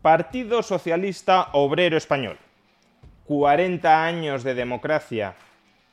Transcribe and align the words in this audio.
Partido 0.00 0.62
Socialista 0.62 1.50
Obrero 1.52 1.98
Español. 1.98 2.38
40 3.26 4.04
años 4.06 4.42
de 4.42 4.54
democracia 4.54 5.34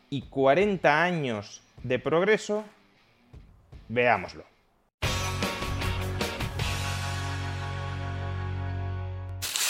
y 0.10 0.22
40 0.22 1.04
años 1.04 1.62
de 1.84 2.00
progreso. 2.00 2.64
Veámoslo. 3.90 4.46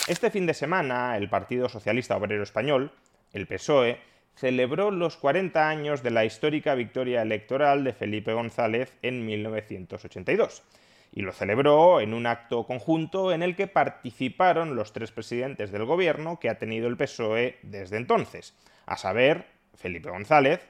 Este 0.07 0.29
fin 0.29 0.45
de 0.45 0.53
semana, 0.53 1.17
el 1.17 1.27
Partido 1.27 1.69
Socialista 1.69 2.15
Obrero 2.15 2.43
Español, 2.43 2.91
el 3.33 3.47
PSOE, 3.47 3.99
celebró 4.39 4.89
los 4.89 5.17
40 5.17 5.67
años 5.67 6.01
de 6.01 6.11
la 6.11 6.23
histórica 6.23 6.73
victoria 6.73 7.21
electoral 7.21 7.83
de 7.83 7.91
Felipe 7.91 8.31
González 8.31 8.93
en 9.01 9.25
1982. 9.25 10.63
Y 11.11 11.23
lo 11.23 11.33
celebró 11.33 11.99
en 11.99 12.13
un 12.13 12.25
acto 12.25 12.65
conjunto 12.65 13.33
en 13.33 13.43
el 13.43 13.57
que 13.57 13.67
participaron 13.67 14.77
los 14.77 14.93
tres 14.93 15.11
presidentes 15.11 15.73
del 15.73 15.83
gobierno 15.83 16.39
que 16.39 16.49
ha 16.49 16.57
tenido 16.57 16.87
el 16.87 16.95
PSOE 16.95 17.57
desde 17.63 17.97
entonces, 17.97 18.55
a 18.85 18.95
saber, 18.95 19.45
Felipe 19.75 20.09
González, 20.09 20.61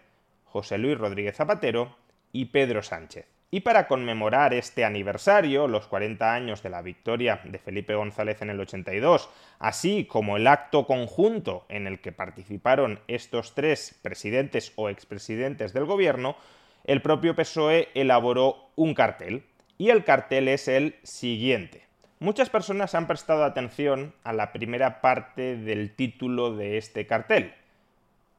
José 0.46 0.80
Luis 0.80 0.98
Rodríguez 0.98 1.36
Zapatero 1.36 1.96
y 2.32 2.46
Pedro 2.46 2.82
Sánchez. 2.82 3.28
Y 3.52 3.62
para 3.62 3.88
conmemorar 3.88 4.54
este 4.54 4.86
aniversario, 4.86 5.68
los 5.68 5.88
40 5.88 6.34
años 6.34 6.62
de 6.62 6.70
la 6.70 6.84
victoria 6.84 7.42
de 7.44 7.58
Felipe 7.58 7.96
González 7.96 8.44
en 8.44 8.52
el 8.52 8.60
82, 8.60 9.28
así 9.58 10.06
como 10.06 10.38
el 10.38 10.46
acto 10.46 10.86
conjunto 10.86 11.66
en 11.68 11.88
el 11.88 12.00
que 12.00 12.12
participaron 12.12 13.00
estos 13.08 13.56
tres 13.56 13.98
presidentes 14.04 14.72
o 14.76 14.90
expresidentes 14.90 15.74
del 15.74 15.86
gobierno, 15.86 16.36
el 16.84 17.02
propio 17.02 17.36
PSOE 17.36 17.90
elaboró 17.96 18.70
un 18.76 18.94
cartel. 18.94 19.44
Y 19.80 19.90
el 19.90 20.04
cartel 20.04 20.48
es 20.48 20.68
el 20.68 20.96
siguiente. 21.04 21.88
Muchas 22.20 22.50
personas 22.50 22.94
han 22.94 23.08
prestado 23.08 23.46
atención 23.46 24.14
a 24.24 24.34
la 24.34 24.52
primera 24.52 25.02
parte 25.02 25.56
del 25.56 25.96
título 25.96 26.56
de 26.56 26.78
este 26.78 27.08
cartel. 27.08 27.54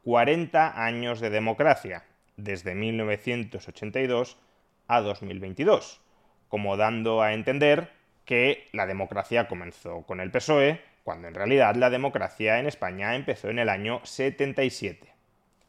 40 0.04 0.84
años 0.84 1.18
de 1.18 1.30
democracia, 1.30 2.04
desde 2.36 2.74
1982 2.74 4.36
a 4.90 5.00
2022, 5.00 6.00
como 6.48 6.76
dando 6.76 7.22
a 7.22 7.32
entender 7.32 7.90
que 8.24 8.68
la 8.72 8.86
democracia 8.86 9.48
comenzó 9.48 10.02
con 10.02 10.20
el 10.20 10.30
PSOE, 10.30 10.80
cuando 11.04 11.28
en 11.28 11.34
realidad 11.34 11.74
la 11.76 11.90
democracia 11.90 12.58
en 12.58 12.66
España 12.66 13.14
empezó 13.14 13.48
en 13.48 13.58
el 13.58 13.68
año 13.68 14.00
77. 14.04 15.08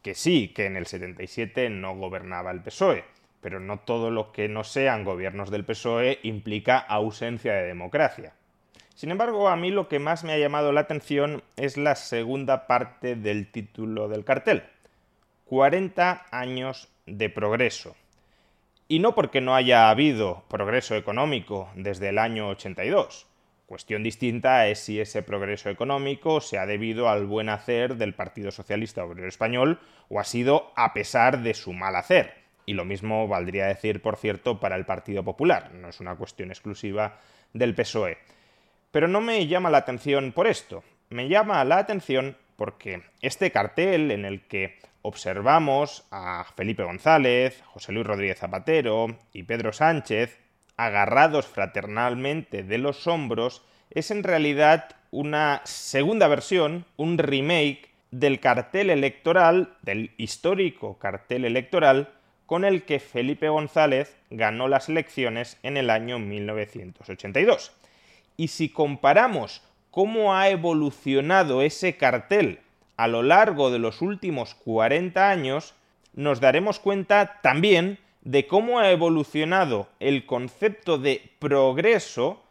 Que 0.02 0.16
sí, 0.16 0.50
que 0.50 0.66
en 0.66 0.78
el 0.78 0.88
77 0.88 1.70
no 1.70 1.96
gobernaba 1.96 2.52
el 2.52 2.62
PSOE, 2.62 3.04
pero 3.42 3.60
no 3.60 3.80
todo 3.80 4.12
lo 4.12 4.32
que 4.32 4.50
no 4.50 4.64
sean 4.64 5.04
gobiernos 5.04 5.52
del 5.52 5.66
PSOE 5.66 6.20
implica 6.24 6.78
ausencia 6.78 7.54
de 7.54 7.68
democracia. 7.68 8.34
Sin 8.96 9.10
embargo, 9.10 9.50
a 9.50 9.56
mí 9.56 9.72
lo 9.72 9.88
que 9.88 10.00
más 10.00 10.24
me 10.24 10.34
ha 10.34 10.38
llamado 10.38 10.72
la 10.72 10.82
atención 10.82 11.44
es 11.58 11.78
la 11.78 11.96
segunda 11.96 12.68
parte 12.68 13.16
del 13.16 13.52
título 13.52 14.08
del 14.08 14.26
cartel. 14.26 14.64
40 15.46 16.28
años 16.32 16.90
de 17.06 17.30
progreso. 17.30 17.96
Y 18.92 19.00
no 19.00 19.16
porque 19.16 19.40
no 19.40 19.56
haya 19.56 19.90
habido 19.90 20.44
progreso 20.50 20.98
económico 20.98 21.70
desde 21.76 22.10
el 22.10 22.18
año 22.18 22.50
82. 22.50 23.26
Cuestión 23.66 24.04
distinta 24.04 24.68
es 24.68 24.80
si 24.80 25.00
ese 25.00 25.24
progreso 25.24 25.70
económico 25.70 26.42
se 26.42 26.58
ha 26.58 26.66
debido 26.66 27.08
al 27.08 27.26
buen 27.26 27.48
hacer 27.48 27.96
del 27.96 28.14
Partido 28.14 28.52
Socialista 28.52 29.06
Obrero 29.06 29.30
Español 29.30 29.80
o 30.10 30.20
ha 30.20 30.26
sido 30.26 30.74
a 30.76 30.92
pesar 30.92 31.42
de 31.42 31.54
su 31.54 31.72
mal 31.72 31.96
hacer. 31.96 32.34
Y 32.66 32.74
lo 32.74 32.84
mismo 32.84 33.30
valdría 33.30 33.68
decir, 33.68 34.02
por 34.02 34.18
cierto, 34.18 34.60
para 34.60 34.76
el 34.76 34.86
Partido 34.86 35.24
Popular. 35.24 35.72
No 35.74 35.88
es 35.88 36.02
una 36.02 36.18
cuestión 36.18 36.50
exclusiva 36.50 37.18
del 37.54 37.74
PSOE. 37.74 38.18
Pero 38.92 39.08
no 39.08 39.22
me 39.22 39.48
llama 39.48 39.70
la 39.70 39.78
atención 39.78 40.34
por 40.34 40.48
esto. 40.48 40.84
Me 41.10 41.30
llama 41.30 41.64
la 41.64 41.78
atención 41.78 42.36
porque 42.58 43.04
este 43.22 43.52
cartel 43.52 44.12
en 44.12 44.26
el 44.26 44.42
que 44.48 44.80
observamos 45.02 46.06
a 46.12 46.46
Felipe 46.56 46.84
González, 46.84 47.62
José 47.66 47.92
Luis 47.92 48.06
Rodríguez 48.06 48.40
Zapatero 48.40 49.18
y 49.34 49.44
Pedro 49.44 49.74
Sánchez 49.74 50.40
agarrados 50.78 51.46
fraternalmente 51.46 52.64
de 52.64 52.78
los 52.78 53.06
hombros, 53.08 53.64
es 53.92 54.10
en 54.10 54.24
realidad 54.24 54.96
una 55.12 55.62
segunda 55.66 56.28
versión, 56.28 56.86
un 56.98 57.18
remake 57.18 57.90
del 58.10 58.40
cartel 58.40 58.90
electoral, 58.90 59.76
del 59.82 60.12
histórico 60.18 60.98
cartel 60.98 61.46
electoral, 61.46 62.10
con 62.46 62.66
el 62.66 62.84
que 62.84 63.00
Felipe 63.00 63.48
González 63.50 64.18
ganó 64.30 64.68
las 64.68 64.90
elecciones 64.90 65.58
en 65.64 65.78
el 65.78 65.90
año 65.90 66.20
1982. 66.20 67.72
Y 68.36 68.50
si 68.50 68.70
comparamos 68.70 69.62
cómo 69.92 70.34
ha 70.36 70.50
evolucionado 70.50 71.62
ese 71.62 71.96
cartel 71.98 72.60
a 72.98 73.08
lo 73.08 73.24
largo 73.24 73.72
de 73.72 73.80
los 73.80 74.02
últimos 74.02 74.56
40 74.56 75.30
años, 75.30 75.76
nos 76.14 76.40
daremos 76.40 76.80
cuenta 76.80 77.40
también 77.42 78.00
de 78.22 78.48
cómo 78.48 78.80
ha 78.80 78.92
evolucionado 78.92 79.90
el 80.00 80.26
concepto 80.26 80.98
de 80.98 81.32
progreso 81.40 82.44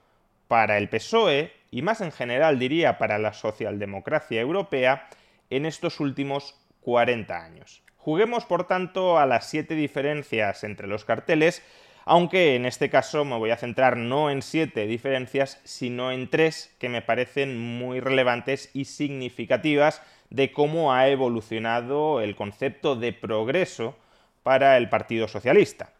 para 0.48 0.78
el 0.78 0.88
PSOE 0.88 1.52
y 1.70 1.82
más 1.82 2.00
en 2.00 2.10
general 2.10 2.58
diría 2.58 2.98
para 2.98 3.18
la 3.18 3.32
socialdemocracia 3.32 4.40
europea 4.40 5.08
en 5.48 5.66
estos 5.66 6.00
últimos 6.00 6.56
40 6.80 7.36
años. 7.36 7.82
Juguemos 7.96 8.44
por 8.46 8.66
tanto 8.66 9.18
a 9.18 9.26
las 9.26 9.48
siete 9.48 9.74
diferencias 9.74 10.64
entre 10.64 10.88
los 10.88 11.04
carteles, 11.04 11.62
aunque 12.04 12.56
en 12.56 12.64
este 12.64 12.90
caso 12.90 13.24
me 13.24 13.36
voy 13.36 13.50
a 13.50 13.56
centrar 13.56 13.96
no 13.96 14.30
en 14.30 14.42
siete 14.42 14.86
diferencias, 14.86 15.60
sino 15.64 16.10
en 16.10 16.28
tres 16.28 16.74
que 16.80 16.88
me 16.88 17.02
parecen 17.02 17.58
muy 17.58 18.00
relevantes 18.00 18.70
y 18.72 18.86
significativas 18.86 20.02
de 20.30 20.52
cómo 20.52 20.92
ha 20.92 21.08
evolucionado 21.08 22.20
el 22.20 22.36
concepto 22.36 22.96
de 22.96 23.12
progreso 23.12 23.96
para 24.42 24.76
el 24.76 24.88
Partido 24.88 25.28
Socialista. 25.28 25.92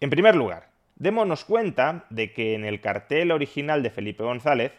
En 0.00 0.10
primer 0.10 0.34
lugar, 0.34 0.68
démonos 0.96 1.44
cuenta 1.44 2.06
de 2.10 2.32
que 2.32 2.54
en 2.54 2.64
el 2.64 2.80
cartel 2.80 3.30
original 3.30 3.82
de 3.82 3.90
Felipe 3.90 4.24
González, 4.24 4.72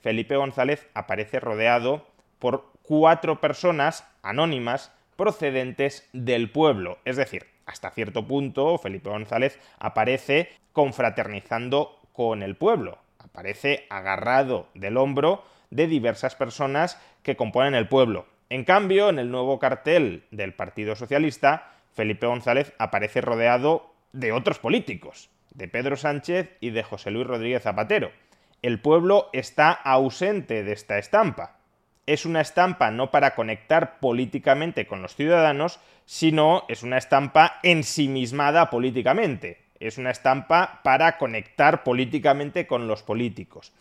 Felipe 0.00 0.36
González 0.36 0.86
aparece 0.94 1.40
rodeado 1.40 2.06
por 2.38 2.72
cuatro 2.82 3.40
personas 3.40 4.04
anónimas 4.22 4.92
procedentes 5.16 6.08
del 6.12 6.50
pueblo. 6.50 6.98
Es 7.04 7.16
decir, 7.16 7.46
hasta 7.66 7.90
cierto 7.90 8.26
punto 8.26 8.76
Felipe 8.78 9.10
González 9.10 9.58
aparece 9.78 10.50
confraternizando 10.72 12.00
con 12.12 12.42
el 12.42 12.56
pueblo, 12.56 12.98
aparece 13.18 13.86
agarrado 13.88 14.68
del 14.74 14.96
hombro 14.96 15.44
de 15.72 15.86
diversas 15.86 16.36
personas 16.36 17.00
que 17.22 17.34
componen 17.34 17.74
el 17.74 17.88
pueblo. 17.88 18.26
En 18.50 18.64
cambio, 18.64 19.08
en 19.08 19.18
el 19.18 19.30
nuevo 19.30 19.58
cartel 19.58 20.24
del 20.30 20.52
Partido 20.52 20.94
Socialista, 20.94 21.72
Felipe 21.94 22.26
González 22.26 22.74
aparece 22.78 23.22
rodeado 23.22 23.94
de 24.12 24.32
otros 24.32 24.58
políticos, 24.58 25.30
de 25.54 25.68
Pedro 25.68 25.96
Sánchez 25.96 26.56
y 26.60 26.70
de 26.70 26.82
José 26.82 27.10
Luis 27.10 27.26
Rodríguez 27.26 27.62
Zapatero. 27.62 28.12
El 28.60 28.80
pueblo 28.80 29.30
está 29.32 29.72
ausente 29.72 30.62
de 30.62 30.72
esta 30.72 30.98
estampa. 30.98 31.56
Es 32.04 32.26
una 32.26 32.42
estampa 32.42 32.90
no 32.90 33.10
para 33.10 33.34
conectar 33.34 33.98
políticamente 33.98 34.86
con 34.86 35.00
los 35.00 35.16
ciudadanos, 35.16 35.80
sino 36.04 36.64
es 36.68 36.82
una 36.82 36.98
estampa 36.98 37.60
ensimismada 37.62 38.68
políticamente. 38.68 39.62
Es 39.80 39.96
una 39.96 40.10
estampa 40.10 40.80
para 40.84 41.16
conectar 41.16 41.82
políticamente 41.82 42.66
con 42.66 42.86
los 42.86 43.02
políticos. 43.02 43.72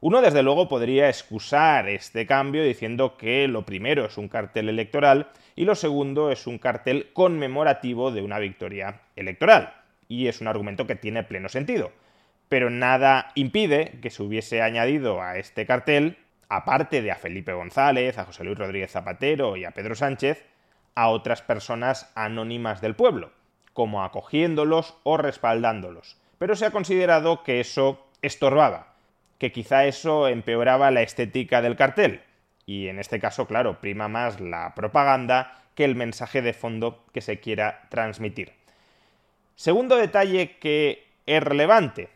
Uno, 0.00 0.22
desde 0.22 0.42
luego, 0.42 0.68
podría 0.68 1.08
excusar 1.08 1.88
este 1.88 2.26
cambio 2.26 2.64
diciendo 2.64 3.16
que 3.16 3.46
lo 3.48 3.66
primero 3.66 4.06
es 4.06 4.16
un 4.16 4.28
cartel 4.28 4.68
electoral 4.68 5.28
y 5.56 5.64
lo 5.64 5.74
segundo 5.74 6.30
es 6.30 6.46
un 6.46 6.58
cartel 6.58 7.10
conmemorativo 7.12 8.10
de 8.10 8.22
una 8.22 8.38
victoria 8.38 9.02
electoral. 9.16 9.74
Y 10.08 10.28
es 10.28 10.40
un 10.40 10.48
argumento 10.48 10.86
que 10.86 10.96
tiene 10.96 11.22
pleno 11.22 11.48
sentido. 11.48 11.92
Pero 12.48 12.70
nada 12.70 13.30
impide 13.34 13.98
que 14.00 14.10
se 14.10 14.22
hubiese 14.22 14.62
añadido 14.62 15.22
a 15.22 15.36
este 15.36 15.66
cartel, 15.66 16.16
aparte 16.48 17.02
de 17.02 17.12
a 17.12 17.16
Felipe 17.16 17.52
González, 17.52 18.18
a 18.18 18.24
José 18.24 18.44
Luis 18.44 18.58
Rodríguez 18.58 18.90
Zapatero 18.90 19.56
y 19.56 19.64
a 19.64 19.70
Pedro 19.70 19.94
Sánchez, 19.94 20.46
a 20.94 21.10
otras 21.10 21.42
personas 21.42 22.10
anónimas 22.14 22.80
del 22.80 22.96
pueblo, 22.96 23.32
como 23.72 24.02
acogiéndolos 24.02 24.96
o 25.04 25.16
respaldándolos 25.16 26.20
pero 26.40 26.56
se 26.56 26.64
ha 26.64 26.70
considerado 26.70 27.42
que 27.42 27.60
eso 27.60 28.06
estorbaba, 28.22 28.89
que 29.40 29.52
quizá 29.52 29.86
eso 29.86 30.28
empeoraba 30.28 30.90
la 30.90 31.00
estética 31.00 31.62
del 31.62 31.74
cartel. 31.74 32.20
Y 32.66 32.88
en 32.88 32.98
este 32.98 33.18
caso, 33.18 33.46
claro, 33.46 33.80
prima 33.80 34.06
más 34.06 34.38
la 34.38 34.74
propaganda 34.74 35.64
que 35.74 35.86
el 35.86 35.96
mensaje 35.96 36.42
de 36.42 36.52
fondo 36.52 37.06
que 37.14 37.22
se 37.22 37.40
quiera 37.40 37.88
transmitir. 37.88 38.52
Segundo 39.56 39.96
detalle 39.96 40.58
que 40.58 41.08
es 41.24 41.42
relevante. 41.42 42.10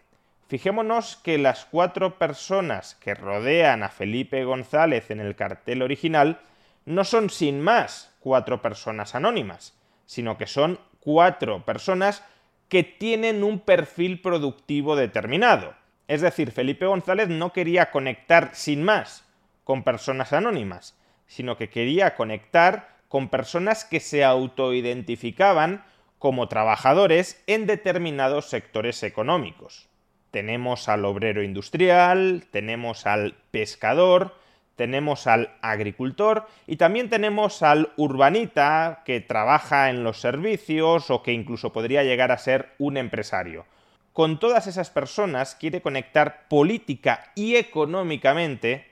Fijémonos 0.48 1.16
que 1.16 1.38
las 1.38 1.64
cuatro 1.64 2.18
personas 2.18 2.94
que 2.96 3.14
rodean 3.14 3.82
a 3.82 3.88
Felipe 3.88 4.44
González 4.44 5.10
en 5.10 5.20
el 5.20 5.34
cartel 5.34 5.80
original 5.80 6.40
no 6.84 7.04
son 7.04 7.30
sin 7.30 7.62
más 7.62 8.14
cuatro 8.20 8.60
personas 8.60 9.14
anónimas, 9.14 9.74
sino 10.04 10.36
que 10.36 10.46
son 10.46 10.78
cuatro 11.00 11.64
personas 11.64 12.22
que 12.68 12.82
tienen 12.82 13.42
un 13.44 13.60
perfil 13.60 14.20
productivo 14.20 14.94
determinado. 14.94 15.74
Es 16.06 16.20
decir, 16.20 16.50
Felipe 16.50 16.86
González 16.86 17.28
no 17.28 17.52
quería 17.52 17.90
conectar 17.90 18.50
sin 18.52 18.82
más 18.82 19.24
con 19.64 19.82
personas 19.82 20.32
anónimas, 20.32 20.96
sino 21.26 21.56
que 21.56 21.70
quería 21.70 22.14
conectar 22.14 22.98
con 23.08 23.28
personas 23.28 23.84
que 23.84 24.00
se 24.00 24.24
autoidentificaban 24.24 25.84
como 26.18 26.48
trabajadores 26.48 27.42
en 27.46 27.66
determinados 27.66 28.48
sectores 28.48 29.02
económicos. 29.02 29.88
Tenemos 30.30 30.88
al 30.88 31.04
obrero 31.04 31.42
industrial, 31.42 32.46
tenemos 32.50 33.06
al 33.06 33.36
pescador, 33.50 34.34
tenemos 34.76 35.26
al 35.26 35.50
agricultor 35.62 36.48
y 36.66 36.76
también 36.76 37.08
tenemos 37.08 37.62
al 37.62 37.92
urbanita 37.96 39.02
que 39.04 39.20
trabaja 39.20 39.90
en 39.90 40.02
los 40.02 40.20
servicios 40.20 41.10
o 41.10 41.22
que 41.22 41.32
incluso 41.32 41.72
podría 41.72 42.02
llegar 42.02 42.32
a 42.32 42.38
ser 42.38 42.72
un 42.78 42.96
empresario. 42.96 43.66
Con 44.14 44.38
todas 44.38 44.69
esas 44.69 44.90
personas 44.90 45.56
quiere 45.56 45.82
conectar 45.82 46.46
política 46.46 47.32
y 47.34 47.56
económicamente 47.56 48.87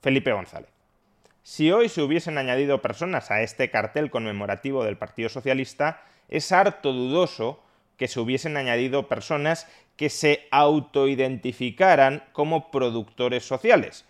Felipe 0.00 0.30
González. 0.30 0.70
Si 1.42 1.72
hoy 1.72 1.88
se 1.88 2.00
hubiesen 2.00 2.38
añadido 2.38 2.80
personas 2.80 3.32
a 3.32 3.42
este 3.42 3.72
cartel 3.72 4.08
conmemorativo 4.08 4.84
del 4.84 4.96
Partido 4.96 5.30
Socialista, 5.30 6.04
es 6.28 6.52
harto 6.52 6.92
dudoso 6.92 7.60
que 7.96 8.06
se 8.06 8.20
hubiesen 8.20 8.56
añadido 8.56 9.08
personas 9.08 9.66
que 9.96 10.10
se 10.10 10.46
autoidentificaran 10.52 12.22
como 12.32 12.70
productores 12.70 13.44
sociales, 13.44 14.04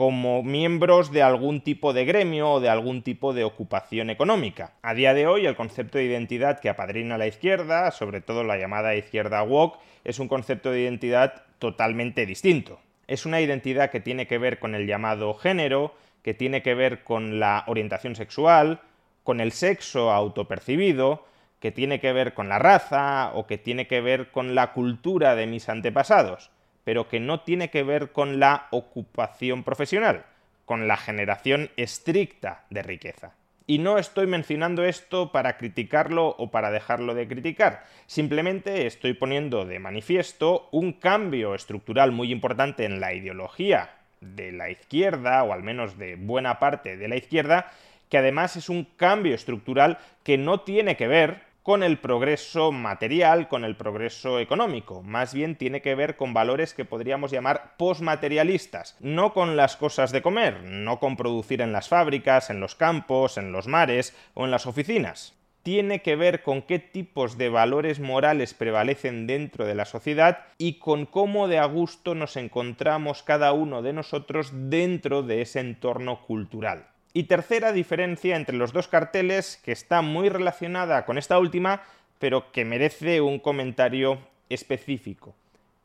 como 0.00 0.42
miembros 0.42 1.12
de 1.12 1.22
algún 1.22 1.60
tipo 1.60 1.92
de 1.92 2.06
gremio 2.06 2.52
o 2.52 2.60
de 2.60 2.70
algún 2.70 3.02
tipo 3.02 3.34
de 3.34 3.44
ocupación 3.44 4.08
económica. 4.08 4.72
A 4.80 4.94
día 4.94 5.12
de 5.12 5.26
hoy, 5.26 5.44
el 5.44 5.56
concepto 5.56 5.98
de 5.98 6.04
identidad 6.04 6.58
que 6.58 6.70
apadrina 6.70 7.18
la 7.18 7.26
izquierda, 7.26 7.90
sobre 7.90 8.22
todo 8.22 8.42
la 8.42 8.56
llamada 8.56 8.94
izquierda 8.94 9.42
woke, 9.42 9.78
es 10.04 10.18
un 10.18 10.26
concepto 10.26 10.70
de 10.70 10.80
identidad 10.80 11.42
totalmente 11.58 12.24
distinto. 12.24 12.80
Es 13.08 13.26
una 13.26 13.42
identidad 13.42 13.90
que 13.90 14.00
tiene 14.00 14.26
que 14.26 14.38
ver 14.38 14.58
con 14.58 14.74
el 14.74 14.86
llamado 14.86 15.34
género, 15.34 15.94
que 16.22 16.32
tiene 16.32 16.62
que 16.62 16.74
ver 16.74 17.04
con 17.04 17.38
la 17.38 17.64
orientación 17.66 18.16
sexual, 18.16 18.80
con 19.22 19.38
el 19.38 19.52
sexo 19.52 20.12
autopercibido, 20.12 21.26
que 21.58 21.72
tiene 21.72 22.00
que 22.00 22.14
ver 22.14 22.32
con 22.32 22.48
la 22.48 22.58
raza 22.58 23.32
o 23.34 23.46
que 23.46 23.58
tiene 23.58 23.86
que 23.86 24.00
ver 24.00 24.30
con 24.30 24.54
la 24.54 24.72
cultura 24.72 25.36
de 25.36 25.46
mis 25.46 25.68
antepasados, 25.68 26.50
pero 26.84 27.08
que 27.08 27.20
no 27.20 27.40
tiene 27.40 27.70
que 27.70 27.82
ver 27.82 28.12
con 28.12 28.40
la 28.40 28.68
ocupación 28.70 29.64
profesional, 29.64 30.24
con 30.64 30.88
la 30.88 30.96
generación 30.96 31.70
estricta 31.76 32.64
de 32.70 32.82
riqueza. 32.82 33.32
Y 33.66 33.78
no 33.78 33.98
estoy 33.98 34.26
mencionando 34.26 34.84
esto 34.84 35.30
para 35.30 35.56
criticarlo 35.56 36.34
o 36.38 36.50
para 36.50 36.70
dejarlo 36.72 37.14
de 37.14 37.28
criticar, 37.28 37.84
simplemente 38.06 38.86
estoy 38.86 39.14
poniendo 39.14 39.64
de 39.64 39.78
manifiesto 39.78 40.68
un 40.72 40.92
cambio 40.92 41.54
estructural 41.54 42.10
muy 42.10 42.32
importante 42.32 42.84
en 42.84 42.98
la 42.98 43.14
ideología 43.14 43.90
de 44.20 44.52
la 44.52 44.70
izquierda, 44.70 45.44
o 45.44 45.52
al 45.52 45.62
menos 45.62 45.98
de 45.98 46.16
buena 46.16 46.58
parte 46.58 46.96
de 46.96 47.08
la 47.08 47.16
izquierda, 47.16 47.70
que 48.08 48.18
además 48.18 48.56
es 48.56 48.68
un 48.68 48.84
cambio 48.96 49.34
estructural 49.34 49.98
que 50.24 50.36
no 50.36 50.60
tiene 50.60 50.96
que 50.96 51.06
ver 51.06 51.42
con 51.62 51.82
el 51.82 51.98
progreso 51.98 52.72
material, 52.72 53.48
con 53.48 53.64
el 53.64 53.76
progreso 53.76 54.38
económico. 54.38 55.02
Más 55.02 55.34
bien 55.34 55.56
tiene 55.56 55.82
que 55.82 55.94
ver 55.94 56.16
con 56.16 56.32
valores 56.32 56.74
que 56.74 56.84
podríamos 56.84 57.30
llamar 57.30 57.74
posmaterialistas, 57.76 58.96
no 59.00 59.32
con 59.34 59.56
las 59.56 59.76
cosas 59.76 60.12
de 60.12 60.22
comer, 60.22 60.62
no 60.64 60.98
con 60.98 61.16
producir 61.16 61.60
en 61.60 61.72
las 61.72 61.88
fábricas, 61.88 62.50
en 62.50 62.60
los 62.60 62.74
campos, 62.74 63.36
en 63.36 63.52
los 63.52 63.66
mares 63.66 64.16
o 64.34 64.44
en 64.44 64.50
las 64.50 64.66
oficinas. 64.66 65.34
Tiene 65.62 66.00
que 66.00 66.16
ver 66.16 66.42
con 66.42 66.62
qué 66.62 66.78
tipos 66.78 67.36
de 67.36 67.50
valores 67.50 68.00
morales 68.00 68.54
prevalecen 68.54 69.26
dentro 69.26 69.66
de 69.66 69.74
la 69.74 69.84
sociedad 69.84 70.46
y 70.56 70.78
con 70.78 71.04
cómo 71.04 71.48
de 71.48 71.58
a 71.58 71.66
gusto 71.66 72.14
nos 72.14 72.36
encontramos 72.36 73.22
cada 73.22 73.52
uno 73.52 73.82
de 73.82 73.92
nosotros 73.92 74.52
dentro 74.54 75.22
de 75.22 75.42
ese 75.42 75.60
entorno 75.60 76.22
cultural. 76.24 76.89
Y 77.12 77.24
tercera 77.24 77.72
diferencia 77.72 78.36
entre 78.36 78.56
los 78.56 78.72
dos 78.72 78.88
carteles 78.88 79.60
que 79.64 79.72
está 79.72 80.02
muy 80.02 80.28
relacionada 80.28 81.04
con 81.04 81.18
esta 81.18 81.38
última, 81.38 81.82
pero 82.18 82.52
que 82.52 82.64
merece 82.64 83.20
un 83.20 83.38
comentario 83.38 84.18
específico. 84.48 85.34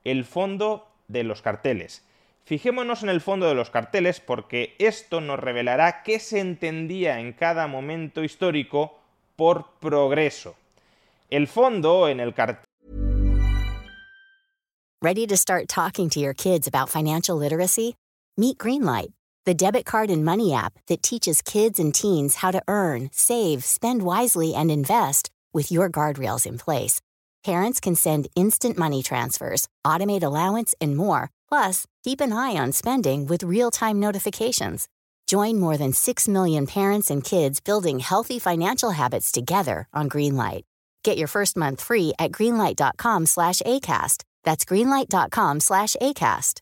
El 0.04 0.26
fondo 0.26 0.88
de 1.08 1.24
los 1.24 1.42
carteles. 1.42 2.04
Fijémonos 2.44 3.02
en 3.02 3.10
el 3.10 3.22
fondo 3.22 3.48
de 3.48 3.56
los 3.56 3.72
carteles 3.72 4.20
porque 4.20 4.76
esto 4.78 5.20
nos 5.20 5.40
revelará 5.40 6.04
qué 6.04 6.20
se 6.20 6.40
entendía 6.40 7.20
en 7.20 7.34
cada 7.34 7.66
momento 7.66 8.24
histórico 8.24 9.00
por 9.36 9.72
progreso. 9.80 10.56
El 11.32 11.48
fondo 11.48 12.08
en 12.08 12.20
el 12.20 12.36
cartel 12.36 12.64
Ready 15.02 15.28
to 15.28 15.38
start 15.38 15.68
talking 15.68 16.10
to 16.10 16.20
your 16.20 16.34
kids 16.34 16.68
about 16.68 16.90
financial 16.90 17.38
literacy? 17.38 17.96
Meet 18.38 18.58
Greenlight 18.58 19.12
the 19.46 19.54
debit 19.54 19.86
card 19.86 20.10
and 20.10 20.26
money 20.26 20.54
app 20.54 20.74
that 20.88 21.04
teaches 21.04 21.42
kids 21.42 21.80
and 21.80 21.94
teens 21.94 22.36
how 22.36 22.52
to 22.52 22.64
earn, 22.68 23.10
save, 23.12 23.64
spend 23.64 24.02
wisely, 24.02 24.54
and 24.54 24.72
invest 24.72 25.30
with 25.54 25.72
your 25.72 25.90
guardrails 25.90 26.46
in 26.46 26.58
place. 26.58 27.00
Parents 27.44 27.80
can 27.80 27.96
send 27.96 28.28
instant 28.36 28.78
money 28.78 29.04
transfers, 29.04 29.68
automate 29.86 30.24
allowance, 30.24 30.74
and 30.82 30.98
more. 30.98 31.30
Plus, 31.48 31.86
keep 32.04 32.22
an 32.22 32.34
eye 32.34 32.58
on 32.58 32.72
spending 32.72 33.28
with 33.28 33.44
real 33.44 33.70
time 33.70 34.00
notifications. 34.00 34.88
Join 35.28 35.60
more 35.60 35.78
than 35.78 35.94
6 35.94 36.28
million 36.28 36.66
parents 36.68 37.12
and 37.12 37.24
kids 37.24 37.60
building 37.60 38.00
healthy 38.00 38.40
financial 38.40 38.92
habits 38.92 39.32
together 39.32 39.88
on 39.94 40.10
Greenlight. 40.10 40.64
Get 41.04 41.20
your 41.20 41.28
first 41.28 41.56
month 41.56 41.82
free 41.82 42.14
at 42.18 42.32
greenlight.com 42.32 43.28
slash 43.28 43.62
ACAST. 43.62 44.24
That's 44.44 44.66
greenlight.com 44.66 45.60
slash 45.60 45.96
ACAST. 46.02 46.62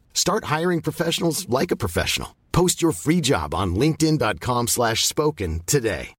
Start 0.13 0.45
hiring 0.45 0.81
professionals 0.81 1.49
like 1.49 1.71
a 1.71 1.75
professional. 1.75 2.29
Post 2.51 2.81
your 2.81 2.93
free 2.93 3.21
job 3.21 3.53
on 3.53 3.75
linkedin.com 3.75 4.67
slash 4.67 5.05
spoken 5.05 5.61
today. 5.65 6.13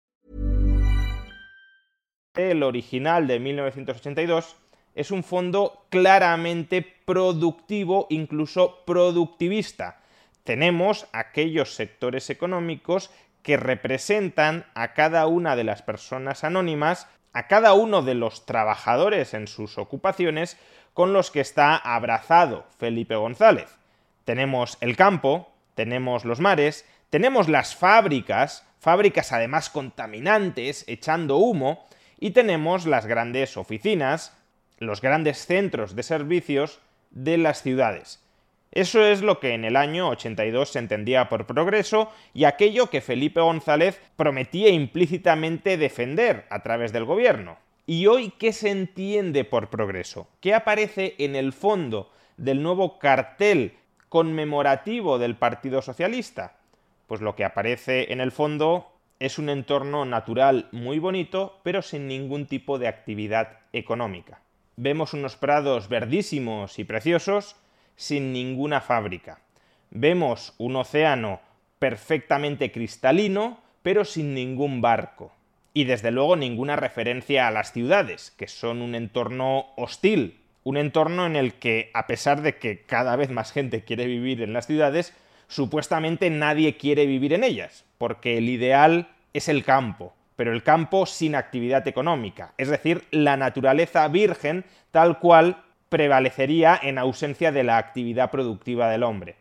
El 2.35 2.63
original 2.63 3.27
de 3.27 3.39
1982 3.39 4.57
es 4.95 5.11
un 5.11 5.23
fondo 5.23 5.85
claramente 5.91 6.83
productivo, 7.05 8.07
incluso 8.09 8.85
productivista. 8.87 10.01
Tenemos 10.43 11.07
aquellos 11.13 11.75
sectores 11.75 12.31
económicos 12.31 13.11
que 13.43 13.59
representan 13.59 14.65
a 14.75 14.95
cada 14.95 15.27
una 15.27 15.57
de 15.57 15.65
las 15.65 15.83
personas 15.83 16.43
anónimas, 16.43 17.07
a 17.35 17.49
cada 17.49 17.75
uno 17.75 18.01
de 18.01 18.15
los 18.15 18.47
trabajadores 18.47 19.35
en 19.35 19.47
sus 19.47 19.77
ocupaciones 19.77 20.57
con 20.95 21.13
los 21.13 21.31
que 21.31 21.41
está 21.41 21.77
abrazado 21.77 22.65
Felipe 22.79 23.15
González 23.15 23.82
tenemos 24.25 24.79
el 24.81 24.97
campo, 24.97 25.53
tenemos 25.75 26.25
los 26.25 26.41
mares, 26.41 26.87
Tenemos 27.11 27.51
las 27.51 27.77
fábricas, 27.77 28.67
fábricas 28.81 29.33
además 29.33 29.69
contaminantes, 29.69 30.83
echando 30.89 31.37
humo, 31.37 31.87
y 32.19 32.31
tenemos 32.31 32.87
las 32.87 33.05
grandes 33.05 33.59
oficinas, 33.59 34.35
los 34.79 35.03
grandes 35.03 35.45
centros 35.45 35.95
de 35.95 36.05
servicios 36.05 36.81
de 37.11 37.37
las 37.37 37.61
ciudades. 37.63 38.23
Eso 38.71 39.05
es 39.05 39.21
lo 39.21 39.41
que 39.41 39.53
en 39.53 39.67
el 39.67 39.77
año 39.77 40.09
82 40.09 40.71
se 40.71 40.79
entendía 40.79 41.29
por 41.29 41.47
progreso 41.47 42.11
y 42.33 42.45
aquello 42.45 42.89
que 42.89 43.03
Felipe 43.03 43.43
González 43.43 44.01
prometía 44.17 44.71
implícitamente 44.71 45.77
defender 45.77 46.47
a 46.49 46.63
través 46.63 46.93
del 46.93 47.05
gobierno. 47.05 47.59
¿Y 47.85 48.07
hoy 48.07 48.33
qué 48.39 48.55
se 48.55 48.71
entiende 48.71 49.45
por 49.45 49.69
progreso? 49.69 50.29
¿Qué 50.41 50.55
aparece 50.55 51.15
en 51.19 51.37
el 51.37 51.53
fondo 51.53 52.11
del 52.39 52.63
nuevo 52.63 52.99
cartel 52.99 53.77
conmemorativo 54.13 55.19
del 55.19 55.37
Partido 55.37 55.81
Socialista? 55.81 56.59
Pues 57.07 57.23
lo 57.23 57.35
que 57.35 57.47
aparece 57.47 58.13
en 58.13 58.21
el 58.21 58.31
fondo 58.31 58.93
es 59.19 59.39
un 59.39 59.49
entorno 59.49 60.05
natural 60.05 60.69
muy 60.71 60.99
bonito, 60.99 61.61
pero 61.63 61.81
sin 61.81 62.09
ningún 62.09 62.45
tipo 62.45 62.79
de 62.79 62.89
actividad 62.89 63.61
económica. 63.73 64.43
Vemos 64.77 65.15
unos 65.15 65.37
prados 65.37 65.89
verdísimos 65.89 66.79
y 66.79 66.85
preciosos, 66.85 67.57
sin 67.97 68.35
ninguna 68.35 68.83
fábrica. 68.83 69.41
Vemos 69.89 70.53
un 70.59 70.77
océano 70.77 71.41
perfectamente 71.79 72.71
cristalino, 72.71 73.61
pero 73.83 74.05
sin 74.05 74.35
ningún 74.35 74.83
barco. 74.83 75.33
Y 75.73 75.85
desde 75.85 76.11
luego 76.11 76.37
ninguna 76.37 76.77
referencia 76.77 77.49
a 77.49 77.51
las 77.51 77.73
ciudades, 77.73 78.31
que 78.33 78.47
son 78.47 78.83
un 78.83 78.95
entorno 78.95 79.69
hostil, 79.77 80.42
un 80.65 80.77
entorno 80.77 81.27
en 81.27 81.37
el 81.37 81.55
que, 81.55 81.91
a 81.95 82.07
pesar 82.07 82.43
de 82.43 82.57
que 82.57 82.83
cada 82.83 83.17
vez 83.17 83.31
más 83.31 83.53
gente 83.53 83.85
quiere 83.85 84.07
vivir 84.07 84.43
en 84.43 84.53
las 84.53 84.67
ciudades, 84.67 85.15
supuestamente 85.49 86.31
nadie 86.31 86.77
quiere 86.77 87.07
vivir 87.07 87.33
en 87.33 87.45
ellas, 87.45 87.85
porque 87.99 88.39
el 88.39 88.49
ideal 88.49 89.09
es 89.35 89.49
el 89.49 89.65
campo, 89.65 90.15
pero 90.37 90.53
el 90.53 90.63
campo 90.63 91.07
sin 91.07 91.35
actividad 91.35 91.87
económica, 91.89 92.55
es 92.59 92.69
decir, 92.69 93.05
la 93.11 93.37
naturaleza 93.37 94.07
virgen 94.09 94.65
tal 94.91 95.19
cual 95.19 95.65
prevalecería 95.89 96.79
en 96.83 96.99
ausencia 96.99 97.53
de 97.53 97.65
la 97.65 97.77
actividad 97.77 98.31
productiva 98.31 98.89
del 98.89 99.03
hombre. 99.03 99.37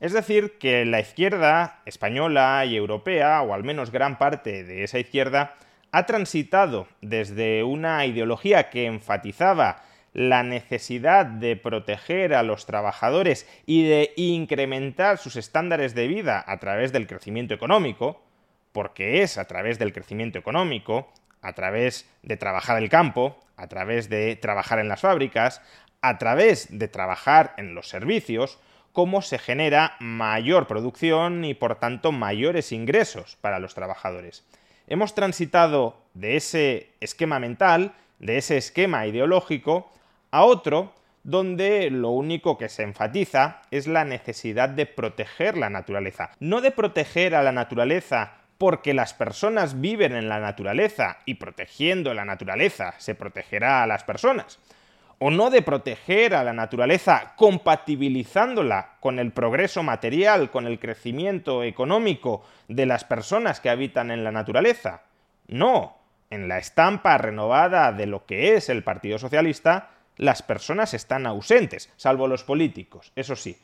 Es 0.00 0.12
decir, 0.12 0.58
que 0.58 0.84
la 0.84 1.00
izquierda 1.00 1.80
española 1.86 2.62
y 2.66 2.76
europea, 2.76 3.40
o 3.40 3.54
al 3.54 3.64
menos 3.64 3.90
gran 3.90 4.18
parte 4.18 4.64
de 4.64 4.84
esa 4.84 4.98
izquierda, 4.98 5.54
ha 5.92 6.04
transitado 6.04 6.88
desde 7.00 7.62
una 7.62 8.04
ideología 8.04 8.68
que 8.68 8.86
enfatizaba 8.86 9.82
la 10.14 10.44
necesidad 10.44 11.26
de 11.26 11.56
proteger 11.56 12.34
a 12.34 12.44
los 12.44 12.66
trabajadores 12.66 13.48
y 13.66 13.82
de 13.86 14.12
incrementar 14.16 15.18
sus 15.18 15.36
estándares 15.36 15.94
de 15.94 16.06
vida 16.06 16.42
a 16.46 16.58
través 16.58 16.92
del 16.92 17.08
crecimiento 17.08 17.52
económico, 17.52 18.22
porque 18.72 19.22
es 19.22 19.38
a 19.38 19.46
través 19.46 19.78
del 19.78 19.92
crecimiento 19.92 20.38
económico, 20.38 21.12
a 21.42 21.52
través 21.52 22.08
de 22.22 22.36
trabajar 22.36 22.80
el 22.80 22.88
campo, 22.88 23.38
a 23.56 23.66
través 23.66 24.08
de 24.08 24.36
trabajar 24.36 24.78
en 24.78 24.88
las 24.88 25.00
fábricas, 25.00 25.60
a 26.00 26.16
través 26.16 26.78
de 26.78 26.86
trabajar 26.88 27.54
en 27.56 27.74
los 27.74 27.88
servicios, 27.88 28.58
cómo 28.92 29.20
se 29.20 29.38
genera 29.38 29.96
mayor 29.98 30.68
producción 30.68 31.44
y 31.44 31.54
por 31.54 31.80
tanto 31.80 32.12
mayores 32.12 32.70
ingresos 32.70 33.36
para 33.40 33.58
los 33.58 33.74
trabajadores. 33.74 34.44
Hemos 34.86 35.14
transitado 35.14 35.96
de 36.14 36.36
ese 36.36 36.92
esquema 37.00 37.40
mental, 37.40 37.94
de 38.20 38.36
ese 38.36 38.56
esquema 38.56 39.06
ideológico, 39.06 39.90
a 40.34 40.42
otro 40.42 40.92
donde 41.22 41.90
lo 41.90 42.10
único 42.10 42.58
que 42.58 42.68
se 42.68 42.82
enfatiza 42.82 43.62
es 43.70 43.86
la 43.86 44.04
necesidad 44.04 44.68
de 44.68 44.84
proteger 44.84 45.56
la 45.56 45.70
naturaleza. 45.70 46.30
No 46.40 46.60
de 46.60 46.72
proteger 46.72 47.36
a 47.36 47.42
la 47.44 47.52
naturaleza 47.52 48.32
porque 48.58 48.94
las 48.94 49.14
personas 49.14 49.80
viven 49.80 50.12
en 50.12 50.28
la 50.28 50.40
naturaleza 50.40 51.18
y 51.24 51.34
protegiendo 51.34 52.12
la 52.14 52.24
naturaleza 52.24 52.94
se 52.98 53.14
protegerá 53.14 53.84
a 53.84 53.86
las 53.86 54.02
personas, 54.02 54.58
o 55.20 55.30
no 55.30 55.50
de 55.50 55.62
proteger 55.62 56.34
a 56.34 56.42
la 56.42 56.52
naturaleza 56.52 57.34
compatibilizándola 57.36 58.96
con 58.98 59.20
el 59.20 59.30
progreso 59.30 59.84
material, 59.84 60.50
con 60.50 60.66
el 60.66 60.80
crecimiento 60.80 61.62
económico 61.62 62.44
de 62.66 62.86
las 62.86 63.04
personas 63.04 63.60
que 63.60 63.70
habitan 63.70 64.10
en 64.10 64.24
la 64.24 64.32
naturaleza. 64.32 65.02
No, 65.46 65.96
en 66.30 66.48
la 66.48 66.58
estampa 66.58 67.18
renovada 67.18 67.92
de 67.92 68.06
lo 68.06 68.26
que 68.26 68.56
es 68.56 68.68
el 68.68 68.82
Partido 68.82 69.18
Socialista, 69.18 69.90
las 70.16 70.42
personas 70.42 70.94
están 70.94 71.26
ausentes, 71.26 71.90
salvo 71.96 72.28
los 72.28 72.44
políticos, 72.44 73.12
eso 73.16 73.36
sí. 73.36 73.58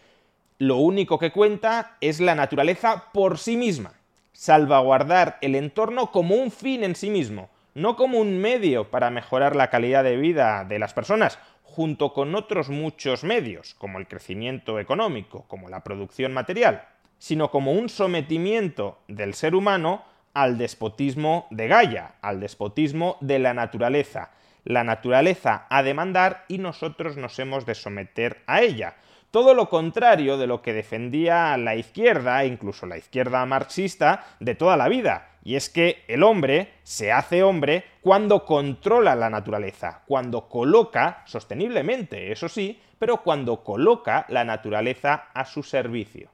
Lo 0.59 0.76
único 0.76 1.19
que 1.19 1.33
cuenta 1.33 1.97
es 2.00 2.21
la 2.21 2.35
naturaleza 2.35 3.04
por 3.12 3.38
sí 3.38 3.57
misma, 3.57 3.95
salvaguardar 4.33 5.38
el 5.40 5.54
entorno 5.54 6.11
como 6.11 6.35
un 6.35 6.50
fin 6.50 6.85
en 6.85 6.95
sí 6.95 7.11
mismo, 7.11 7.49
no 7.75 7.97
como 7.97 8.19
un 8.19 8.38
medio 8.38 8.90
para 8.90 9.11
mejorar 9.11 9.57
la 9.57 9.71
calidad 9.71 10.04
de 10.04 10.16
vida 10.16 10.64
de 10.64 10.78
las 10.78 10.92
personas, 10.92 11.38
junto 11.62 12.12
con 12.12 12.35
otros 12.35 12.69
muchos 12.69 13.23
medios, 13.23 13.75
como 13.75 13.99
el 13.99 14.09
crecimiento 14.09 14.80
económico, 14.80 15.45
como 15.47 15.69
la 15.69 15.85
producción 15.85 16.33
material, 16.33 16.83
sino 17.19 17.50
como 17.50 17.73
un 17.73 17.88
sometimiento 17.88 18.99
del 19.07 19.35
ser 19.35 19.54
humano 19.54 20.02
al 20.35 20.59
despotismo 20.59 21.47
de 21.50 21.69
Gaia, 21.69 22.14
al 22.23 22.40
despotismo 22.40 23.16
de 23.21 23.38
la 23.38 23.54
naturaleza. 23.54 24.30
La 24.64 24.85
naturaleza 24.85 25.67
ha 25.71 25.83
de 25.83 25.95
mandar 25.95 26.45
y 26.49 26.59
nosotros 26.59 27.17
nos 27.17 27.38
hemos 27.38 27.67
de 27.67 27.75
someter 27.75 28.43
a 28.47 28.62
ella. 28.62 28.97
Todo 29.31 29.55
lo 29.55 29.69
contrario 29.69 30.38
de 30.38 30.47
lo 30.47 30.61
que 30.61 30.73
defendía 30.73 31.57
la 31.57 31.76
izquierda, 31.76 32.45
incluso 32.45 32.87
la 32.87 32.99
izquierda 32.99 33.47
marxista, 33.47 34.26
de 34.40 34.55
toda 34.55 34.76
la 34.76 34.88
vida, 34.88 35.31
y 35.45 35.55
es 35.55 35.71
que 35.71 36.05
el 36.09 36.23
hombre 36.23 36.73
se 36.83 37.12
hace 37.12 37.43
hombre 37.43 37.85
cuando 38.02 38.45
controla 38.45 39.14
la 39.14 39.31
naturaleza, 39.31 40.02
cuando 40.07 40.49
coloca, 40.49 41.23
sosteniblemente, 41.26 42.33
eso 42.33 42.49
sí, 42.49 42.81
pero 42.99 43.23
cuando 43.23 43.62
coloca 43.62 44.26
la 44.29 44.45
naturaleza 44.45 45.29
a 45.33 45.45
su 45.45 45.62
servicio. 45.62 46.31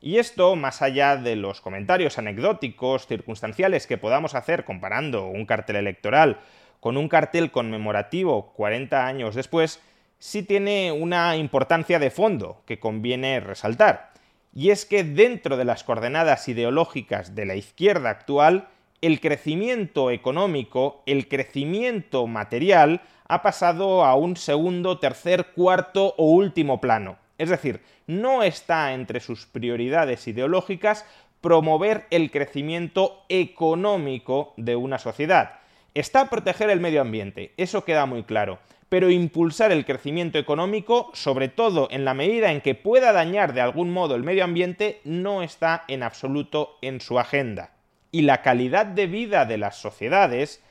Y 0.00 0.18
esto, 0.18 0.54
más 0.54 0.82
allá 0.82 1.16
de 1.16 1.34
los 1.34 1.62
comentarios 1.62 2.18
anecdóticos, 2.18 3.06
circunstanciales 3.06 3.86
que 3.86 3.96
podamos 3.96 4.34
hacer 4.34 4.64
comparando 4.64 5.26
un 5.26 5.46
cartel 5.46 5.76
electoral 5.76 6.40
con 6.84 6.98
un 6.98 7.08
cartel 7.08 7.50
conmemorativo 7.50 8.52
40 8.52 9.06
años 9.06 9.34
después, 9.34 9.80
sí 10.18 10.42
tiene 10.42 10.92
una 10.92 11.34
importancia 11.34 11.98
de 11.98 12.10
fondo 12.10 12.60
que 12.66 12.78
conviene 12.78 13.40
resaltar 13.40 14.12
y 14.54 14.68
es 14.68 14.84
que 14.84 15.02
dentro 15.02 15.56
de 15.56 15.64
las 15.64 15.82
coordenadas 15.82 16.46
ideológicas 16.46 17.34
de 17.34 17.46
la 17.46 17.56
izquierda 17.56 18.10
actual, 18.10 18.68
el 19.00 19.20
crecimiento 19.20 20.10
económico, 20.10 21.02
el 21.06 21.26
crecimiento 21.26 22.26
material, 22.26 23.00
ha 23.28 23.40
pasado 23.40 24.04
a 24.04 24.14
un 24.14 24.36
segundo, 24.36 24.98
tercer, 24.98 25.52
cuarto 25.54 26.14
o 26.18 26.32
último 26.32 26.82
plano. 26.82 27.16
Es 27.38 27.48
decir, 27.48 27.80
no 28.06 28.42
está 28.42 28.92
entre 28.92 29.20
sus 29.20 29.46
prioridades 29.46 30.28
ideológicas 30.28 31.06
promover 31.40 32.04
el 32.10 32.30
crecimiento 32.30 33.24
económico 33.30 34.52
de 34.58 34.76
una 34.76 34.98
sociedad. 34.98 35.63
Está 35.94 36.28
proteger 36.28 36.70
el 36.70 36.80
medio 36.80 37.00
ambiente, 37.00 37.54
eso 37.56 37.84
queda 37.84 38.04
muy 38.04 38.24
claro, 38.24 38.58
pero 38.88 39.10
impulsar 39.10 39.70
el 39.70 39.84
crecimiento 39.84 40.38
económico, 40.38 41.12
sobre 41.14 41.48
todo 41.48 41.86
en 41.88 42.04
la 42.04 42.14
medida 42.14 42.50
en 42.50 42.62
que 42.62 42.74
pueda 42.74 43.12
dañar 43.12 43.54
de 43.54 43.60
algún 43.60 43.92
modo 43.92 44.16
el 44.16 44.24
medio 44.24 44.42
ambiente, 44.42 45.00
no 45.04 45.44
está 45.44 45.84
en 45.86 46.02
absoluto 46.02 46.78
en 46.82 47.00
su 47.00 47.20
agenda. 47.20 47.70
Y 48.10 48.22
la 48.22 48.42
calidad 48.42 48.86
de 48.86 49.06
vida 49.06 49.44
de 49.44 49.56
las 49.56 49.76
sociedades, 49.76 50.64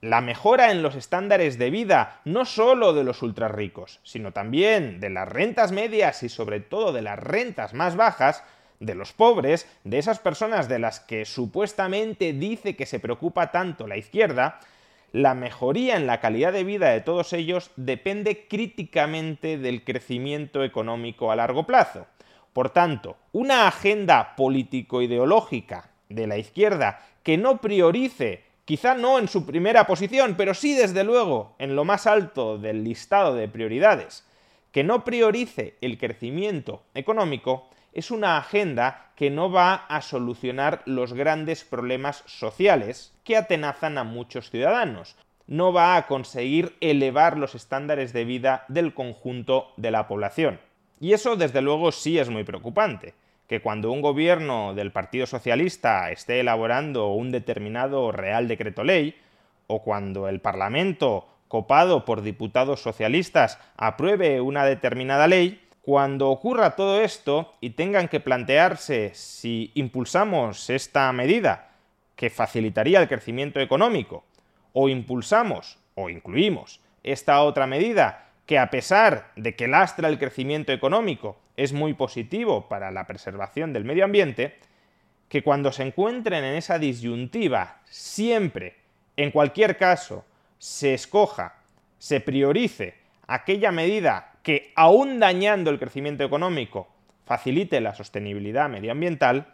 la 0.00 0.20
mejora 0.20 0.72
en 0.72 0.82
los 0.82 0.96
estándares 0.96 1.56
de 1.56 1.70
vida, 1.70 2.20
no 2.24 2.44
solo 2.44 2.94
de 2.94 3.04
los 3.04 3.22
ultrarricos, 3.22 4.00
sino 4.02 4.32
también 4.32 4.98
de 4.98 5.10
las 5.10 5.28
rentas 5.28 5.70
medias 5.70 6.24
y 6.24 6.28
sobre 6.28 6.58
todo 6.58 6.92
de 6.92 7.02
las 7.02 7.20
rentas 7.20 7.74
más 7.74 7.94
bajas, 7.94 8.42
de 8.80 8.94
los 8.94 9.12
pobres, 9.12 9.68
de 9.84 9.98
esas 9.98 10.18
personas 10.18 10.68
de 10.68 10.78
las 10.78 11.00
que 11.00 11.24
supuestamente 11.24 12.32
dice 12.32 12.76
que 12.76 12.86
se 12.86 13.00
preocupa 13.00 13.50
tanto 13.50 13.86
la 13.86 13.96
izquierda, 13.96 14.60
la 15.12 15.34
mejoría 15.34 15.96
en 15.96 16.08
la 16.08 16.18
calidad 16.18 16.52
de 16.52 16.64
vida 16.64 16.90
de 16.90 17.00
todos 17.00 17.32
ellos 17.32 17.70
depende 17.76 18.48
críticamente 18.48 19.58
del 19.58 19.84
crecimiento 19.84 20.64
económico 20.64 21.30
a 21.30 21.36
largo 21.36 21.66
plazo. 21.66 22.06
Por 22.52 22.70
tanto, 22.70 23.16
una 23.32 23.68
agenda 23.68 24.34
político-ideológica 24.36 25.90
de 26.08 26.26
la 26.26 26.36
izquierda 26.36 27.00
que 27.22 27.36
no 27.38 27.60
priorice, 27.60 28.44
quizá 28.64 28.94
no 28.94 29.18
en 29.18 29.28
su 29.28 29.46
primera 29.46 29.86
posición, 29.86 30.34
pero 30.36 30.52
sí 30.52 30.74
desde 30.74 31.04
luego 31.04 31.54
en 31.58 31.76
lo 31.76 31.84
más 31.84 32.06
alto 32.06 32.58
del 32.58 32.84
listado 32.84 33.34
de 33.34 33.48
prioridades, 33.48 34.24
que 34.72 34.84
no 34.84 35.04
priorice 35.04 35.76
el 35.80 35.96
crecimiento 35.96 36.82
económico, 36.94 37.68
es 37.94 38.10
una 38.10 38.36
agenda 38.36 39.12
que 39.14 39.30
no 39.30 39.50
va 39.50 39.74
a 39.74 40.02
solucionar 40.02 40.82
los 40.84 41.12
grandes 41.12 41.64
problemas 41.64 42.24
sociales 42.26 43.14
que 43.22 43.36
atenazan 43.36 43.96
a 43.96 44.04
muchos 44.04 44.50
ciudadanos. 44.50 45.16
No 45.46 45.72
va 45.72 45.96
a 45.96 46.06
conseguir 46.08 46.76
elevar 46.80 47.38
los 47.38 47.54
estándares 47.54 48.12
de 48.12 48.24
vida 48.24 48.64
del 48.68 48.94
conjunto 48.94 49.72
de 49.76 49.92
la 49.92 50.08
población. 50.08 50.58
Y 51.00 51.12
eso 51.12 51.36
desde 51.36 51.62
luego 51.62 51.92
sí 51.92 52.18
es 52.18 52.28
muy 52.28 52.44
preocupante. 52.44 53.14
que 53.46 53.60
cuando 53.60 53.92
un 53.92 54.00
gobierno 54.00 54.72
del 54.72 54.90
Partido 54.90 55.26
Socialista 55.26 56.10
esté 56.10 56.40
elaborando 56.40 57.08
un 57.08 57.30
determinado 57.30 58.10
Real 58.10 58.48
Decreto 58.48 58.84
Ley, 58.84 59.16
o 59.66 59.82
cuando 59.82 60.28
el 60.28 60.40
Parlamento, 60.40 61.26
copado 61.48 62.06
por 62.06 62.22
diputados 62.22 62.80
socialistas, 62.80 63.58
apruebe 63.76 64.40
una 64.40 64.64
determinada 64.64 65.26
ley, 65.26 65.60
cuando 65.84 66.30
ocurra 66.30 66.76
todo 66.76 67.02
esto 67.02 67.52
y 67.60 67.70
tengan 67.70 68.08
que 68.08 68.18
plantearse 68.18 69.10
si 69.12 69.70
impulsamos 69.74 70.70
esta 70.70 71.12
medida 71.12 71.72
que 72.16 72.30
facilitaría 72.30 73.02
el 73.02 73.08
crecimiento 73.08 73.60
económico, 73.60 74.24
o 74.72 74.88
impulsamos 74.88 75.78
o 75.94 76.08
incluimos 76.08 76.80
esta 77.02 77.42
otra 77.42 77.66
medida 77.66 78.30
que 78.46 78.58
a 78.58 78.70
pesar 78.70 79.30
de 79.36 79.54
que 79.54 79.68
lastra 79.68 80.08
el 80.08 80.18
crecimiento 80.18 80.72
económico 80.72 81.38
es 81.54 81.74
muy 81.74 81.92
positivo 81.92 82.66
para 82.66 82.90
la 82.90 83.06
preservación 83.06 83.74
del 83.74 83.84
medio 83.84 84.06
ambiente, 84.06 84.58
que 85.28 85.42
cuando 85.42 85.70
se 85.70 85.82
encuentren 85.82 86.44
en 86.44 86.54
esa 86.54 86.78
disyuntiva 86.78 87.82
siempre, 87.84 88.76
en 89.18 89.30
cualquier 89.30 89.76
caso, 89.76 90.24
se 90.58 90.94
escoja, 90.94 91.56
se 91.98 92.20
priorice 92.20 92.94
aquella 93.26 93.70
medida 93.70 94.33
que, 94.44 94.72
aún 94.76 95.18
dañando 95.18 95.70
el 95.70 95.80
crecimiento 95.80 96.22
económico, 96.22 96.86
facilite 97.24 97.80
la 97.80 97.94
sostenibilidad 97.94 98.68
medioambiental, 98.68 99.48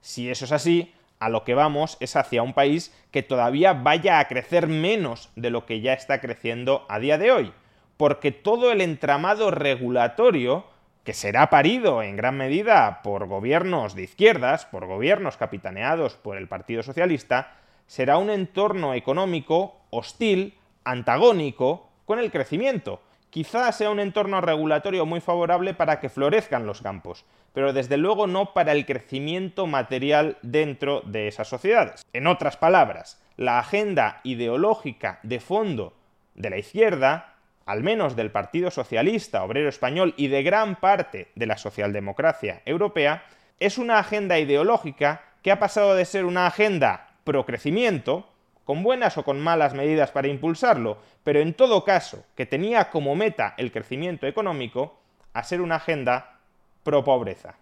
si 0.00 0.30
eso 0.30 0.46
es 0.46 0.52
así, 0.52 0.94
a 1.18 1.28
lo 1.28 1.44
que 1.44 1.54
vamos 1.54 1.96
es 2.00 2.14
hacia 2.14 2.42
un 2.42 2.54
país 2.54 2.94
que 3.10 3.22
todavía 3.22 3.72
vaya 3.72 4.18
a 4.20 4.28
crecer 4.28 4.68
menos 4.68 5.30
de 5.34 5.50
lo 5.50 5.66
que 5.66 5.80
ya 5.80 5.92
está 5.92 6.20
creciendo 6.20 6.86
a 6.88 6.98
día 7.00 7.18
de 7.18 7.32
hoy, 7.32 7.52
porque 7.96 8.30
todo 8.30 8.70
el 8.70 8.80
entramado 8.80 9.50
regulatorio, 9.50 10.64
que 11.02 11.12
será 11.12 11.50
parido 11.50 12.02
en 12.02 12.16
gran 12.16 12.36
medida 12.36 13.00
por 13.02 13.26
gobiernos 13.26 13.94
de 13.94 14.04
izquierdas, 14.04 14.66
por 14.66 14.86
gobiernos 14.86 15.36
capitaneados 15.36 16.14
por 16.14 16.36
el 16.36 16.46
Partido 16.46 16.82
Socialista, 16.82 17.56
será 17.86 18.18
un 18.18 18.30
entorno 18.30 18.94
económico 18.94 19.80
hostil, 19.90 20.54
antagónico, 20.84 21.88
con 22.04 22.20
el 22.20 22.30
crecimiento, 22.30 23.00
Quizás 23.36 23.76
sea 23.76 23.90
un 23.90 24.00
entorno 24.00 24.40
regulatorio 24.40 25.04
muy 25.04 25.20
favorable 25.20 25.74
para 25.74 26.00
que 26.00 26.08
florezcan 26.08 26.64
los 26.64 26.80
campos, 26.80 27.26
pero 27.52 27.74
desde 27.74 27.98
luego 27.98 28.26
no 28.26 28.54
para 28.54 28.72
el 28.72 28.86
crecimiento 28.86 29.66
material 29.66 30.38
dentro 30.40 31.02
de 31.04 31.28
esas 31.28 31.46
sociedades. 31.46 32.06
En 32.14 32.28
otras 32.28 32.56
palabras, 32.56 33.22
la 33.36 33.58
agenda 33.58 34.22
ideológica 34.24 35.20
de 35.22 35.40
fondo 35.40 35.92
de 36.34 36.48
la 36.48 36.56
izquierda, 36.56 37.34
al 37.66 37.82
menos 37.82 38.16
del 38.16 38.30
Partido 38.30 38.70
Socialista 38.70 39.44
Obrero 39.44 39.68
Español 39.68 40.14
y 40.16 40.28
de 40.28 40.42
gran 40.42 40.76
parte 40.76 41.28
de 41.34 41.44
la 41.44 41.58
socialdemocracia 41.58 42.62
europea, 42.64 43.26
es 43.60 43.76
una 43.76 43.98
agenda 43.98 44.38
ideológica 44.38 45.20
que 45.42 45.52
ha 45.52 45.58
pasado 45.58 45.94
de 45.94 46.06
ser 46.06 46.24
una 46.24 46.46
agenda 46.46 47.08
pro 47.24 47.44
crecimiento, 47.44 48.30
con 48.66 48.82
buenas 48.82 49.16
o 49.16 49.22
con 49.22 49.40
malas 49.40 49.74
medidas 49.74 50.10
para 50.10 50.28
impulsarlo, 50.28 50.98
pero 51.22 51.40
en 51.40 51.54
todo 51.54 51.84
caso 51.84 52.24
que 52.34 52.46
tenía 52.46 52.90
como 52.90 53.14
meta 53.14 53.54
el 53.56 53.70
crecimiento 53.70 54.26
económico, 54.26 54.98
a 55.32 55.44
ser 55.44 55.60
una 55.60 55.76
agenda 55.76 56.40
pro 56.82 57.04
pobreza. 57.04 57.54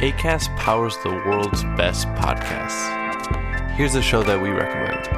ACAST 0.00 0.56
powers 0.56 0.96
the 1.02 1.10
world's 1.26 1.64
best 1.76 2.06
podcasts. 2.14 2.86
Here's 3.76 3.96
a 3.96 4.02
show 4.02 4.22
that 4.22 4.40
we 4.40 4.50
recommend. 4.50 5.17